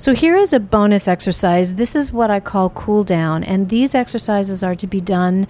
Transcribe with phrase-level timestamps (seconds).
[0.00, 1.74] So, here is a bonus exercise.
[1.74, 5.48] This is what I call cool down, and these exercises are to be done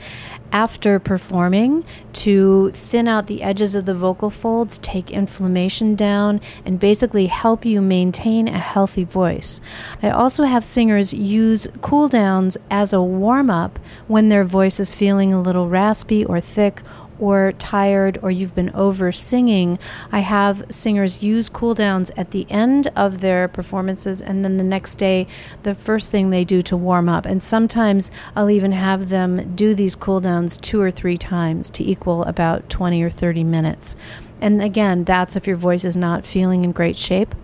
[0.52, 6.80] after performing to thin out the edges of the vocal folds, take inflammation down, and
[6.80, 9.60] basically help you maintain a healthy voice.
[10.02, 14.94] I also have singers use cool downs as a warm up when their voice is
[14.94, 16.82] feeling a little raspy or thick
[17.18, 19.78] or tired or you've been over singing,
[20.12, 24.64] I have singers use cool downs at the end of their performances and then the
[24.64, 25.26] next day,
[25.62, 27.26] the first thing they do to warm up.
[27.26, 31.84] And sometimes I'll even have them do these cool downs two or three times to
[31.84, 33.96] equal about 20 or 30 minutes.
[34.40, 37.34] And again, that's if your voice is not feeling in great shape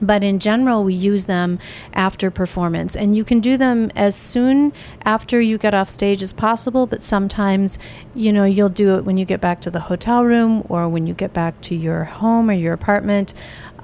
[0.00, 1.58] but in general we use them
[1.92, 2.96] after performance.
[2.96, 4.72] And you can do them as soon
[5.04, 7.78] after you get off stage as possible but sometimes
[8.14, 11.06] you know you'll do it when you get back to the hotel room or when
[11.06, 13.32] you get back to your home or your apartment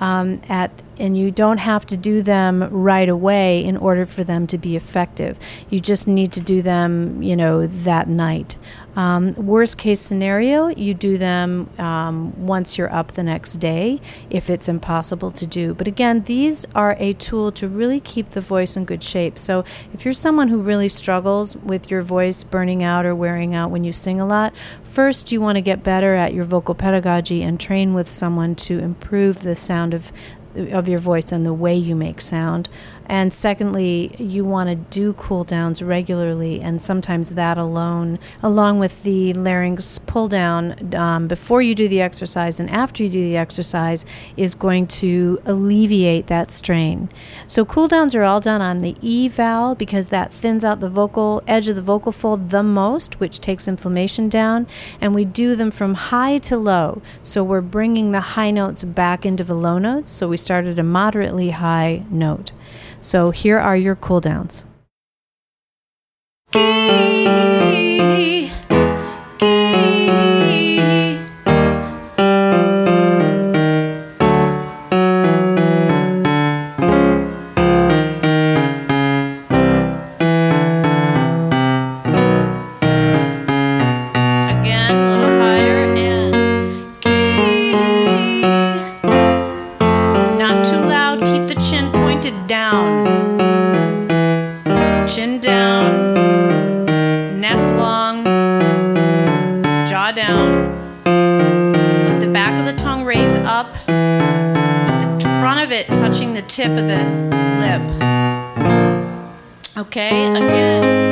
[0.02, 4.47] um, at and you don't have to do them right away in order for them
[4.48, 5.38] to be effective
[5.70, 8.56] you just need to do them you know that night
[8.95, 14.50] um, worst case scenario, you do them um, once you're up the next day if
[14.50, 15.75] it's impossible to do.
[15.75, 19.39] But again, these are a tool to really keep the voice in good shape.
[19.39, 19.64] So
[19.95, 23.84] if you're someone who really struggles with your voice burning out or wearing out when
[23.84, 27.58] you sing a lot, first you want to get better at your vocal pedagogy and
[27.58, 30.12] train with someone to improve the sound of
[30.55, 32.69] of your voice and the way you make sound.
[33.06, 39.03] And secondly, you want to do cool downs regularly, and sometimes that alone, along with
[39.03, 43.36] the larynx pull down um, before you do the exercise and after you do the
[43.36, 47.08] exercise, is going to alleviate that strain.
[47.47, 50.89] So, cool downs are all done on the E vowel because that thins out the
[50.89, 54.67] vocal edge of the vocal fold the most, which takes inflammation down.
[55.00, 57.03] And we do them from high to low.
[57.23, 60.11] So, we're bringing the high notes back into the low notes.
[60.11, 62.53] So, we start at a moderately high note.
[63.03, 64.64] So here are your cooldowns.
[106.72, 107.02] tip of the
[107.60, 107.83] lip.
[109.77, 111.11] Okay, again.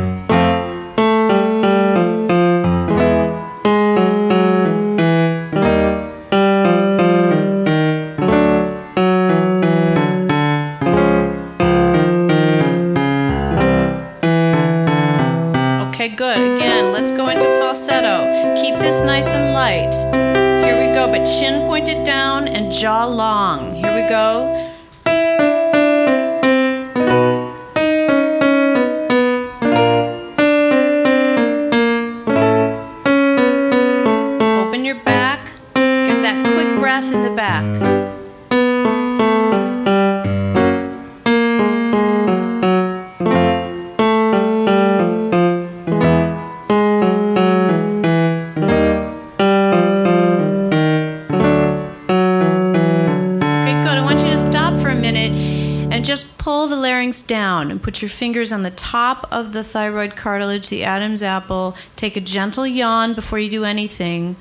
[58.07, 61.75] fingers on the top of the thyroid cartilage, the Adam's apple.
[61.97, 64.37] Take a gentle yawn before you do anything,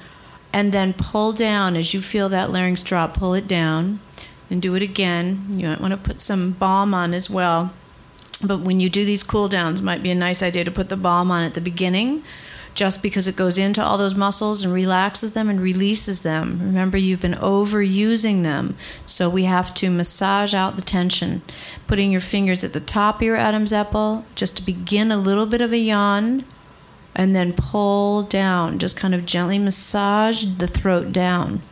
[0.53, 3.15] and then pull down as you feel that larynx drop.
[3.15, 3.99] Pull it down
[4.49, 5.47] and do it again.
[5.51, 7.73] You might want to put some balm on as well.
[8.41, 10.97] But when you do these cool downs, might be a nice idea to put the
[10.97, 12.23] balm on at the beginning
[12.75, 16.59] just because it goes into all those muscles and relaxes them and releases them.
[16.63, 18.77] Remember, you've been overusing them.
[19.07, 21.43] So we have to massage out the tension,
[21.87, 25.47] putting your fingers at the top of your Adam's apple just to begin a little
[25.47, 26.45] bit of a yawn
[27.15, 28.79] and then pull down.
[28.79, 31.63] Just kind of gently massage the throat down.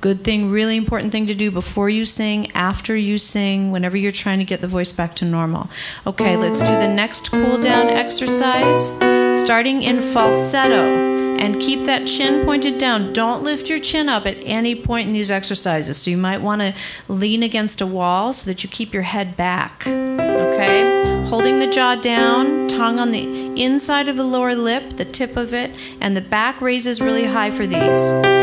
[0.00, 4.10] Good thing, really important thing to do before you sing, after you sing, whenever you're
[4.10, 5.70] trying to get the voice back to normal.
[6.04, 8.90] Okay, let's do the next cool down exercise,
[9.36, 11.10] starting in falsetto.
[11.42, 13.12] And keep that chin pointed down.
[13.12, 15.96] Don't lift your chin up at any point in these exercises.
[15.98, 16.72] So you might want to
[17.08, 19.84] lean against a wall so that you keep your head back.
[19.84, 21.24] Okay?
[21.26, 25.52] Holding the jaw down, tongue on the inside of the lower lip, the tip of
[25.52, 28.41] it, and the back raises really high for these.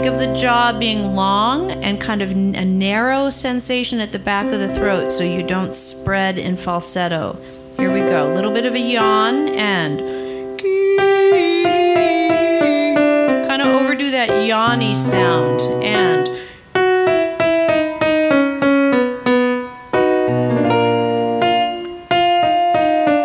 [0.00, 4.58] Of the jaw being long and kind of a narrow sensation at the back of
[4.58, 7.38] the throat so you don't spread in falsetto.
[7.76, 8.32] Here we go.
[8.32, 10.00] A little bit of a yawn and
[13.46, 16.26] kind of overdo that yawny sound and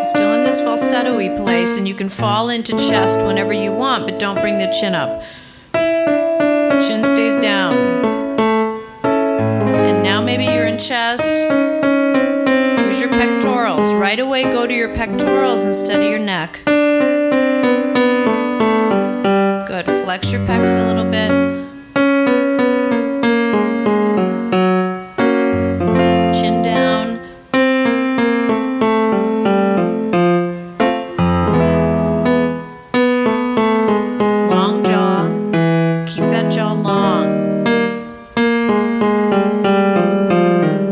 [0.08, 4.20] still in this falsetto-y place and you can fall into chest whenever you want but
[4.20, 5.24] don't bring the chin up.
[6.96, 7.74] Chin stays down.
[9.04, 11.28] And now maybe you're in chest.
[11.28, 13.94] Use your pectorals.
[13.94, 16.62] Right away, go to your pectorals instead of your neck.
[19.68, 19.86] Good.
[20.06, 21.65] Flex your pecs a little bit.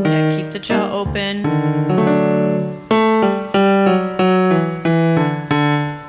[0.06, 1.44] Yeah, keep the jaw open.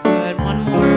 [0.02, 0.36] Good.
[0.40, 0.96] One more.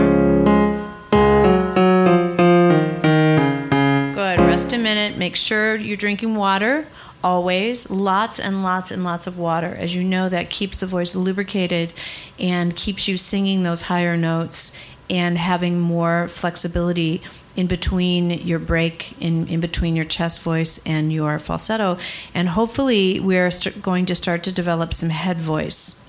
[4.13, 4.39] Good.
[4.39, 5.17] Rest a minute.
[5.17, 6.87] Make sure you're drinking water.
[7.23, 9.75] Always lots and lots and lots of water.
[9.77, 11.91] As you know, that keeps the voice lubricated
[12.39, 14.71] and keeps you singing those higher notes
[15.09, 17.21] and having more flexibility
[17.57, 21.97] in between your break, in, in between your chest voice and your falsetto.
[22.33, 26.01] And hopefully, we're st- going to start to develop some head voice.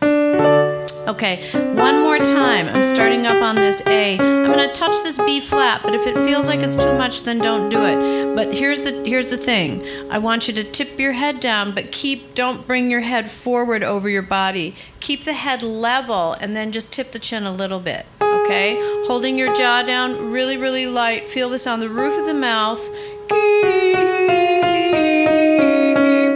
[1.09, 2.69] Okay, one more time.
[2.69, 4.19] I'm starting up on this A.
[4.19, 7.23] I'm going to touch this B flat, but if it feels like it's too much,
[7.23, 8.37] then don't do it.
[8.37, 9.83] But here's the here's the thing.
[10.11, 13.83] I want you to tip your head down, but keep don't bring your head forward
[13.83, 14.75] over your body.
[15.01, 18.05] Keep the head level and then just tip the chin a little bit.
[18.49, 18.81] Okay?
[19.07, 21.29] Holding your jaw down really really light.
[21.29, 22.81] Feel this on the roof of the mouth.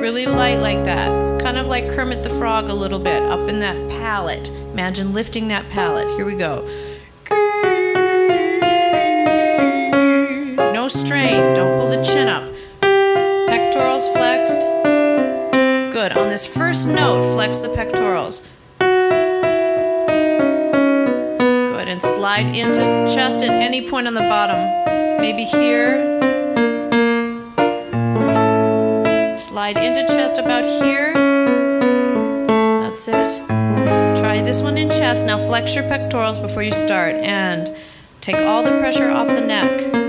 [0.02, 1.40] Really light like that.
[1.40, 4.46] Kind of like Kermit the Frog a little bit up in that palate.
[4.72, 6.06] Imagine lifting that palate.
[6.08, 6.68] Here we go.
[10.74, 11.54] No strain.
[11.54, 12.46] Don't pull the chin up.
[13.48, 14.60] Pectorals flexed.
[15.94, 16.12] Good.
[16.12, 18.46] On this first note, flex the pectorals.
[22.22, 24.56] Slide into chest at any point on the bottom.
[25.20, 26.20] Maybe here.
[29.36, 31.12] Slide into chest about here.
[32.46, 33.44] That's it.
[34.20, 35.26] Try this one in chest.
[35.26, 37.68] Now flex your pectorals before you start and
[38.20, 40.01] take all the pressure off the neck.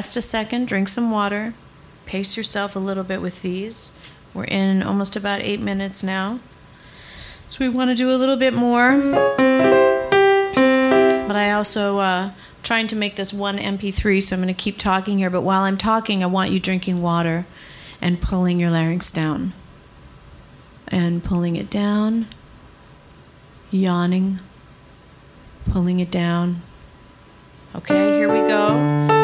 [0.00, 1.52] Rest a second, drink some water,
[2.06, 3.92] pace yourself a little bit with these.
[4.32, 6.40] We're in almost about eight minutes now.
[7.48, 8.96] So we want to do a little bit more.
[11.26, 12.30] But I also uh,
[12.62, 15.28] trying to make this one MP3, so I'm going to keep talking here.
[15.28, 17.44] But while I'm talking, I want you drinking water
[18.00, 19.52] and pulling your larynx down.
[20.88, 22.26] And pulling it down,
[23.70, 24.40] yawning,
[25.70, 26.62] pulling it down.
[27.74, 29.19] Okay, here we go.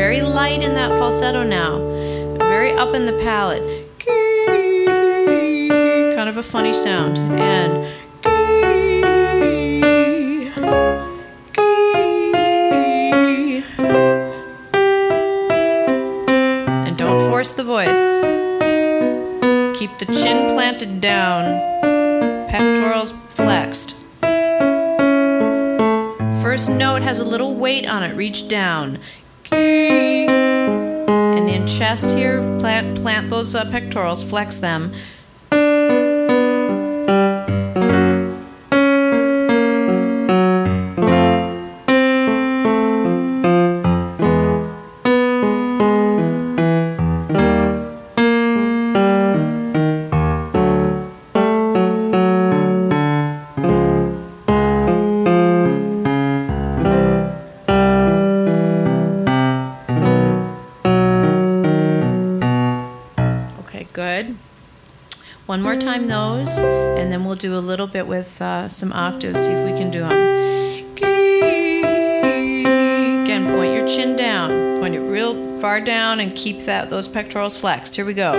[0.00, 1.76] Very light in that falsetto now,
[2.38, 3.62] very up in the palate.
[6.16, 7.18] Kind of a funny sound.
[7.18, 7.84] And
[16.86, 18.22] and don't force the voice.
[19.78, 21.44] Keep the chin planted down,
[22.48, 23.96] pectorals flexed.
[26.40, 28.16] First note has a little weight on it.
[28.16, 28.98] Reach down.
[29.52, 34.92] And in chest here, plant plant those uh, pectorals, flex them.
[63.90, 64.36] Good.
[65.46, 69.44] One more time those, and then we'll do a little bit with uh, some octaves,
[69.44, 70.40] see if we can do them.
[73.24, 74.78] Again, point your chin down.
[74.78, 77.96] Point it real far down and keep that those pectorals flexed.
[77.96, 78.32] Here we go.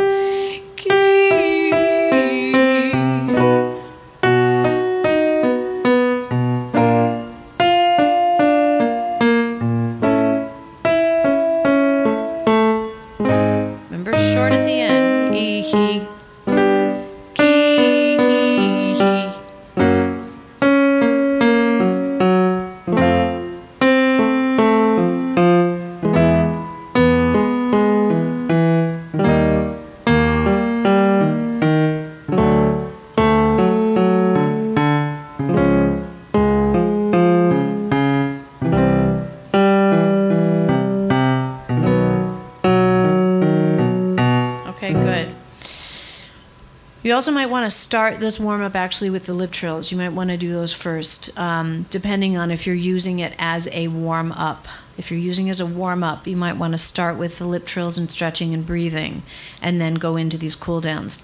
[47.12, 49.92] You also might want to start this warm up actually with the lip trills.
[49.92, 53.68] You might want to do those first, um, depending on if you're using it as
[53.74, 54.66] a warm up.
[54.98, 57.44] If you're using it as a warm up, you might want to start with the
[57.44, 59.24] lip trills and stretching and breathing,
[59.62, 61.22] and then go into these cool downs.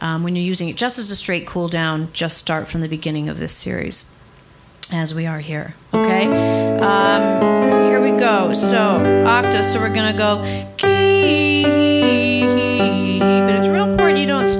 [0.00, 2.88] Um, when you're using it just as a straight cool down, just start from the
[2.88, 4.16] beginning of this series,
[4.90, 5.74] as we are here.
[5.92, 6.24] Okay?
[6.78, 8.54] Um, here we go.
[8.54, 9.66] So, octave.
[9.66, 11.91] So we're going to go.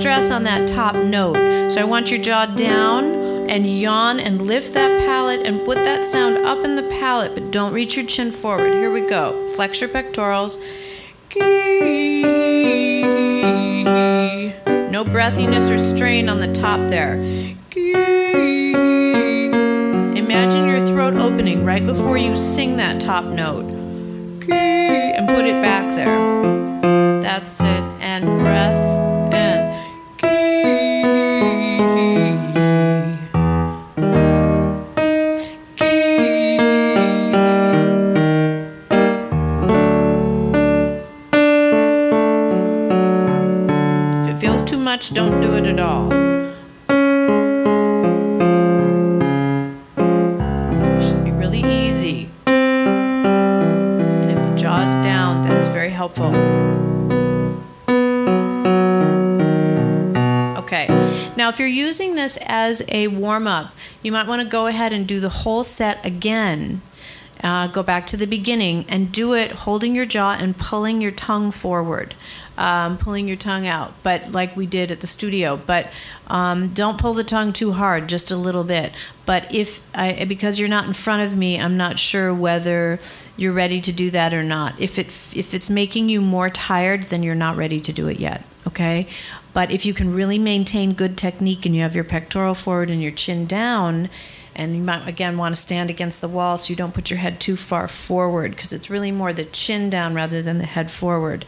[0.03, 1.71] Stress on that top note.
[1.71, 6.05] So I want your jaw down and yawn and lift that palate and put that
[6.05, 8.73] sound up in the palate, but don't reach your chin forward.
[8.73, 9.47] Here we go.
[9.51, 10.59] Flex your pectorals.
[14.91, 17.15] No breathiness or strain on the top there.
[20.17, 23.73] Imagine your throat opening right before you sing that top note.
[24.51, 27.21] And put it back there.
[27.21, 27.85] That's it.
[28.01, 29.02] And breath
[44.83, 46.13] much, don't do it at all.
[50.97, 52.29] It should be really easy.
[52.47, 56.35] And if the jaw's down, that's very helpful.
[60.65, 60.87] Okay.
[61.37, 63.73] Now, if you're using this as a warm up,
[64.03, 66.83] you might want to go ahead and do the whole set again.
[67.43, 71.11] Uh, go back to the beginning and do it holding your jaw and pulling your
[71.11, 72.15] tongue forward,
[72.57, 75.57] um, pulling your tongue out, but like we did at the studio.
[75.57, 75.91] But
[76.29, 78.93] um, don't pull the tongue too hard, just a little bit.
[79.27, 83.01] But if I, because you're not in front of me, I'm not sure whether
[83.37, 84.81] you're ready to do that or not.
[84.81, 88.21] If it if it's making you more tired, then you're not ready to do it
[88.21, 88.45] yet.
[88.69, 89.09] Okay,
[89.53, 93.03] but if you can really maintain good technique and you have your pectoral forward and
[93.03, 94.09] your chin down,
[94.55, 97.19] and you might again want to stand against the wall so you don't put your
[97.19, 100.91] head too far forward because it's really more the chin down rather than the head
[100.91, 101.45] forward.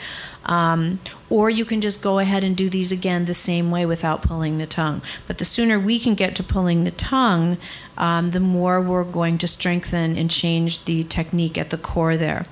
[0.46, 4.22] Um, or you can just go ahead and do these again the same way without
[4.22, 5.00] pulling the tongue.
[5.26, 7.56] But the sooner we can get to pulling the tongue,
[7.96, 12.44] um, the more we're going to strengthen and change the technique at the core there.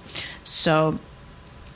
[0.42, 0.98] So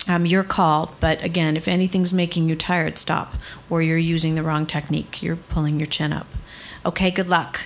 [0.09, 0.95] um, your call.
[1.01, 3.35] But again, if anything's making you tired, stop.
[3.69, 5.23] Or you're using the wrong technique.
[5.23, 6.29] You're pulling your chin up.
[6.85, 7.61] Okay, good luck.